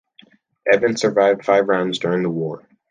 [0.65, 2.65] Evans survived five wounds during the war.